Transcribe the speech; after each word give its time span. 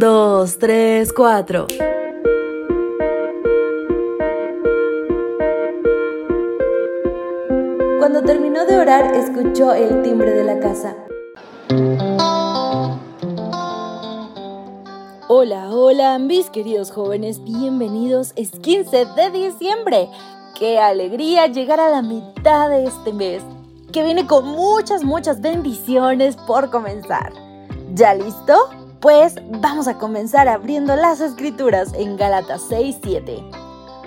dos, 0.00 0.56
tres, 0.56 1.12
cuatro. 1.12 1.66
Cuando 7.98 8.22
terminó 8.22 8.64
de 8.64 8.78
orar, 8.78 9.14
escuchó 9.14 9.74
el 9.74 10.00
timbre 10.00 10.30
de 10.30 10.44
la 10.44 10.58
casa. 10.58 10.96
Hola, 15.28 15.68
hola, 15.70 16.18
mis 16.18 16.48
queridos 16.48 16.90
jóvenes, 16.90 17.44
bienvenidos. 17.44 18.32
Es 18.36 18.52
15 18.52 19.04
de 19.04 19.30
diciembre. 19.30 20.08
Qué 20.58 20.80
alegría 20.80 21.46
llegar 21.46 21.78
a 21.78 21.90
la 21.90 22.00
mitad 22.00 22.70
de 22.70 22.84
este 22.84 23.12
mes, 23.12 23.42
que 23.92 24.02
viene 24.02 24.26
con 24.26 24.46
muchas, 24.46 25.04
muchas 25.04 25.42
bendiciones 25.42 26.36
por 26.36 26.70
comenzar. 26.70 27.34
¿Ya 27.92 28.14
listo? 28.14 28.79
Pues 29.00 29.36
vamos 29.62 29.88
a 29.88 29.96
comenzar 29.96 30.46
abriendo 30.46 30.94
las 30.94 31.22
escrituras 31.22 31.94
en 31.94 32.18
Gálatas 32.18 32.60
6:7. 32.68 33.42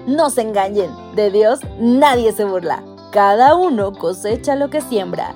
No 0.05 0.29
se 0.29 0.41
engañen, 0.41 0.91
de 1.15 1.31
Dios 1.31 1.61
nadie 1.79 2.31
se 2.31 2.45
burla. 2.45 2.83
Cada 3.11 3.55
uno 3.55 3.93
cosecha 3.93 4.55
lo 4.55 4.69
que 4.69 4.81
siembra. 4.81 5.33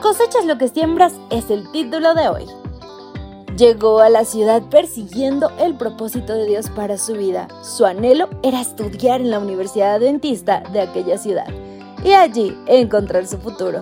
Cosechas 0.00 0.44
lo 0.44 0.58
que 0.58 0.68
siembras 0.68 1.12
es 1.30 1.50
el 1.50 1.68
título 1.72 2.14
de 2.14 2.28
hoy. 2.28 2.46
Llegó 3.56 3.98
a 3.98 4.10
la 4.10 4.24
ciudad 4.24 4.62
persiguiendo 4.70 5.50
el 5.58 5.76
propósito 5.76 6.34
de 6.34 6.46
Dios 6.46 6.70
para 6.70 6.98
su 6.98 7.14
vida. 7.14 7.48
Su 7.62 7.84
anhelo 7.84 8.28
era 8.44 8.60
estudiar 8.60 9.20
en 9.20 9.32
la 9.32 9.40
Universidad 9.40 9.96
Adventista 9.96 10.62
de 10.72 10.82
aquella 10.82 11.18
ciudad 11.18 11.48
y 12.04 12.12
allí 12.12 12.56
encontrar 12.68 13.26
su 13.26 13.38
futuro. 13.38 13.80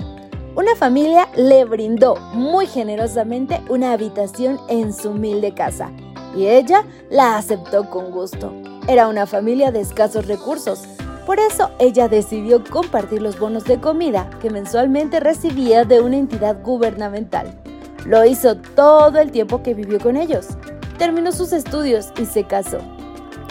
Una 0.56 0.74
familia 0.74 1.28
le 1.36 1.66
brindó 1.66 2.16
muy 2.32 2.66
generosamente 2.66 3.60
una 3.68 3.92
habitación 3.92 4.58
en 4.68 4.94
su 4.94 5.10
humilde 5.10 5.52
casa 5.52 5.92
y 6.34 6.46
ella 6.46 6.82
la 7.10 7.36
aceptó 7.36 7.90
con 7.90 8.10
gusto. 8.10 8.54
Era 8.88 9.06
una 9.06 9.26
familia 9.26 9.70
de 9.70 9.82
escasos 9.82 10.26
recursos, 10.26 10.84
por 11.26 11.40
eso 11.40 11.70
ella 11.78 12.08
decidió 12.08 12.64
compartir 12.64 13.20
los 13.20 13.38
bonos 13.38 13.64
de 13.64 13.82
comida 13.82 14.30
que 14.40 14.48
mensualmente 14.48 15.20
recibía 15.20 15.84
de 15.84 16.00
una 16.00 16.16
entidad 16.16 16.62
gubernamental. 16.62 17.60
Lo 18.06 18.24
hizo 18.24 18.56
todo 18.56 19.18
el 19.18 19.32
tiempo 19.32 19.62
que 19.62 19.74
vivió 19.74 20.00
con 20.00 20.16
ellos. 20.16 20.46
Terminó 20.96 21.32
sus 21.32 21.52
estudios 21.52 22.14
y 22.18 22.24
se 22.24 22.44
casó. 22.44 22.78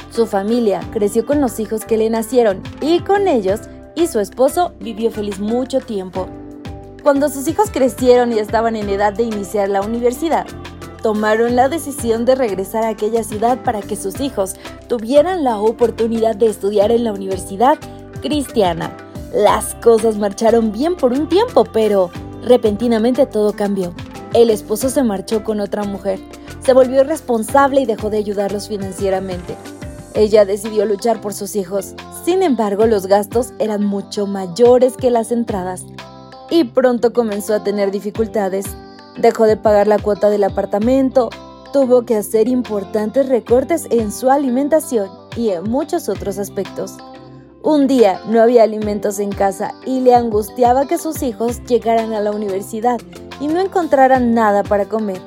Su 0.10 0.26
familia 0.26 0.80
creció 0.92 1.24
con 1.28 1.40
los 1.40 1.60
hijos 1.60 1.86
que 1.86 1.98
le 1.98 2.10
nacieron 2.10 2.64
y 2.82 3.02
con 3.02 3.28
ellos 3.28 3.60
y 3.94 4.08
su 4.08 4.20
esposo 4.20 4.74
vivió 4.80 5.12
feliz 5.12 5.40
mucho 5.40 5.80
tiempo. 5.82 6.28
Cuando 7.06 7.30
sus 7.30 7.48
hijos 7.48 7.70
crecieron 7.70 8.34
y 8.34 8.40
estaban 8.40 8.76
en 8.76 8.90
edad 8.90 9.14
de 9.14 9.22
iniciar 9.22 9.70
la 9.70 9.82
universidad, 9.82 10.48
tomaron 11.04 11.56
la 11.56 11.70
decisión 11.70 12.26
de 12.26 12.34
regresar 12.34 12.84
a 12.84 12.90
aquella 12.90 13.24
ciudad 13.24 13.62
para 13.62 13.84
que 13.84 13.96
sus 13.96 14.20
hijos 14.20 14.56
tuvieran 14.88 15.44
la 15.44 15.60
oportunidad 15.60 16.36
de 16.36 16.48
estudiar 16.48 16.92
en 16.92 17.04
la 17.04 17.14
universidad 17.14 17.78
cristiana. 18.24 18.98
Las 19.32 19.76
cosas 19.76 20.18
marcharon 20.18 20.72
bien 20.72 20.96
por 20.96 21.14
un 21.14 21.30
tiempo, 21.30 21.64
pero 21.64 22.10
repentinamente 22.42 23.28
todo 23.28 23.54
cambió. 23.54 23.94
El 24.34 24.50
esposo 24.50 24.90
se 24.90 25.04
marchó 25.04 25.44
con 25.44 25.60
otra 25.60 25.84
mujer, 25.84 26.20
se 26.60 26.74
volvió 26.74 27.04
responsable 27.04 27.82
y 27.82 27.86
dejó 27.86 28.10
de 28.10 28.18
ayudarlos 28.18 28.68
financieramente. 28.68 29.56
Ella 30.16 30.44
decidió 30.44 30.88
luchar 30.88 31.22
por 31.22 31.36
sus 31.36 31.56
hijos, 31.56 31.94
sin 32.24 32.42
embargo 32.42 32.88
los 32.88 33.06
gastos 33.06 33.54
eran 33.60 33.86
mucho 33.86 34.26
mayores 34.26 34.98
que 34.98 35.12
las 35.12 35.32
entradas 35.32 35.86
y 36.50 36.66
pronto 36.66 37.14
comenzó 37.14 37.54
a 37.54 37.64
tener 37.64 37.92
dificultades. 37.92 38.66
Dejó 39.18 39.46
de 39.46 39.58
pagar 39.58 39.88
la 39.88 40.00
cuota 40.00 40.30
del 40.30 40.44
apartamento, 40.44 41.30
tuvo 41.72 42.04
que 42.04 42.16
hacer 42.16 42.48
importantes 42.48 43.28
recortes 43.28 43.88
en 43.90 44.12
su 44.12 44.30
alimentación 44.30 45.10
y 45.36 45.50
en 45.50 45.64
muchos 45.70 46.10
otros 46.10 46.38
aspectos. 46.38 46.98
Un 47.64 47.88
día 47.88 48.22
no 48.28 48.42
había 48.42 48.64
alimentos 48.64 49.20
en 49.20 49.32
casa 49.32 49.74
y 49.86 50.02
le 50.02 50.14
angustiaba 50.14 50.86
que 50.86 50.98
sus 50.98 51.24
hijos 51.24 51.64
llegaran 51.66 52.14
a 52.14 52.22
la 52.22 52.32
universidad 52.32 53.00
y 53.40 53.48
no 53.48 53.60
encontraran 53.60 54.34
nada 54.34 54.64
para 54.64 54.86
comer. 54.86 55.20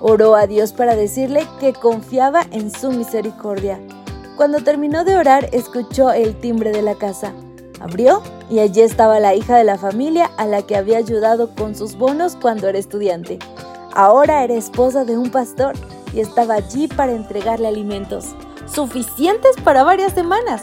Oró 0.00 0.36
a 0.36 0.46
Dios 0.46 0.72
para 0.72 0.94
decirle 0.94 1.46
que 1.60 1.72
confiaba 1.72 2.46
en 2.52 2.70
su 2.70 2.90
misericordia. 2.90 3.80
Cuando 4.36 4.60
terminó 4.60 5.04
de 5.04 5.16
orar, 5.16 5.48
escuchó 5.52 6.12
el 6.12 6.38
timbre 6.38 6.72
de 6.72 6.82
la 6.82 6.94
casa. 6.94 7.32
Abrió 7.84 8.22
y 8.48 8.60
allí 8.60 8.80
estaba 8.80 9.20
la 9.20 9.34
hija 9.34 9.58
de 9.58 9.64
la 9.64 9.76
familia 9.76 10.30
a 10.38 10.46
la 10.46 10.62
que 10.62 10.74
había 10.74 10.96
ayudado 10.96 11.54
con 11.54 11.74
sus 11.74 11.98
bonos 11.98 12.34
cuando 12.40 12.66
era 12.66 12.78
estudiante. 12.78 13.38
Ahora 13.92 14.42
era 14.42 14.54
esposa 14.54 15.04
de 15.04 15.18
un 15.18 15.30
pastor 15.30 15.74
y 16.14 16.20
estaba 16.20 16.54
allí 16.54 16.88
para 16.88 17.12
entregarle 17.12 17.68
alimentos, 17.68 18.34
suficientes 18.64 19.56
para 19.62 19.84
varias 19.84 20.14
semanas. 20.14 20.62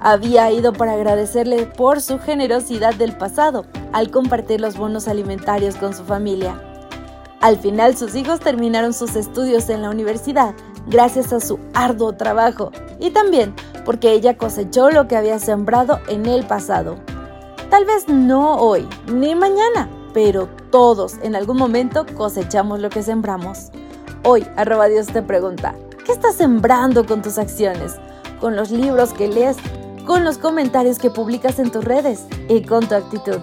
Había 0.00 0.52
ido 0.52 0.74
para 0.74 0.92
agradecerle 0.92 1.64
por 1.64 2.02
su 2.02 2.18
generosidad 2.18 2.94
del 2.94 3.16
pasado 3.16 3.64
al 3.94 4.10
compartir 4.10 4.60
los 4.60 4.76
bonos 4.76 5.08
alimentarios 5.08 5.74
con 5.76 5.94
su 5.94 6.04
familia. 6.04 6.62
Al 7.40 7.56
final 7.56 7.96
sus 7.96 8.14
hijos 8.14 8.40
terminaron 8.40 8.92
sus 8.92 9.16
estudios 9.16 9.70
en 9.70 9.80
la 9.80 9.88
universidad 9.88 10.54
gracias 10.86 11.32
a 11.32 11.40
su 11.40 11.58
arduo 11.72 12.12
trabajo 12.12 12.72
y 13.00 13.10
también 13.10 13.54
porque 13.88 14.12
ella 14.12 14.36
cosechó 14.36 14.90
lo 14.90 15.08
que 15.08 15.16
había 15.16 15.38
sembrado 15.38 16.00
en 16.08 16.26
el 16.26 16.46
pasado. 16.46 16.96
Tal 17.70 17.86
vez 17.86 18.06
no 18.06 18.56
hoy 18.56 18.86
ni 19.10 19.34
mañana, 19.34 19.88
pero 20.12 20.46
todos 20.70 21.14
en 21.22 21.34
algún 21.34 21.56
momento 21.56 22.04
cosechamos 22.14 22.80
lo 22.80 22.90
que 22.90 23.02
sembramos. 23.02 23.70
Hoy, 24.24 24.46
arroba 24.56 24.88
Dios 24.88 25.06
te 25.06 25.22
pregunta, 25.22 25.74
¿qué 26.04 26.12
estás 26.12 26.34
sembrando 26.34 27.06
con 27.06 27.22
tus 27.22 27.38
acciones? 27.38 27.94
Con 28.42 28.56
los 28.56 28.70
libros 28.70 29.14
que 29.14 29.26
lees, 29.26 29.56
con 30.06 30.22
los 30.22 30.36
comentarios 30.36 30.98
que 30.98 31.08
publicas 31.08 31.58
en 31.58 31.70
tus 31.70 31.82
redes 31.82 32.26
y 32.50 32.64
con 32.64 32.86
tu 32.86 32.94
actitud. 32.94 33.40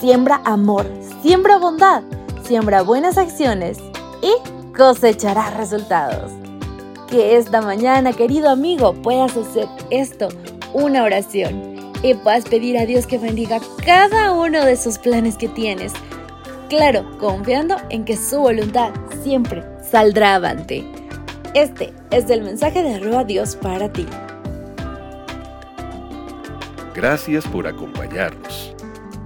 Siembra 0.00 0.40
amor, 0.46 0.86
siembra 1.20 1.58
bondad, 1.58 2.02
siembra 2.42 2.80
buenas 2.80 3.18
acciones 3.18 3.76
y 4.22 4.32
cosecharás 4.74 5.54
resultados. 5.58 6.32
Que 7.10 7.36
esta 7.36 7.62
mañana, 7.62 8.12
querido 8.12 8.50
amigo, 8.50 8.92
puedas 8.92 9.36
hacer 9.36 9.66
esto, 9.90 10.28
una 10.74 11.04
oración, 11.04 11.92
y 12.02 12.12
puedas 12.14 12.44
pedir 12.44 12.76
a 12.76 12.84
Dios 12.84 13.06
que 13.06 13.16
bendiga 13.16 13.60
cada 13.84 14.32
uno 14.32 14.64
de 14.64 14.72
esos 14.72 14.98
planes 14.98 15.36
que 15.36 15.48
tienes. 15.48 15.92
Claro, 16.68 17.06
confiando 17.18 17.76
en 17.88 18.04
que 18.04 18.16
su 18.16 18.40
voluntad 18.40 18.90
siempre 19.22 19.64
saldrá 19.82 20.34
avante. 20.34 20.84
Este 21.54 21.94
es 22.10 22.28
el 22.28 22.42
mensaje 22.42 22.82
de 22.82 22.96
arroba 22.96 23.24
Dios 23.24 23.56
para 23.56 23.90
ti. 23.90 24.06
Gracias 26.94 27.46
por 27.46 27.66
acompañarnos. 27.66 28.74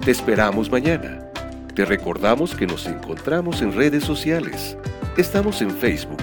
Te 0.04 0.12
esperamos 0.12 0.70
mañana. 0.70 1.18
Te 1.74 1.84
recordamos 1.84 2.54
que 2.54 2.66
nos 2.66 2.86
encontramos 2.86 3.60
en 3.60 3.72
redes 3.72 4.04
sociales. 4.04 4.76
Estamos 5.16 5.62
en 5.62 5.70
Facebook, 5.70 6.22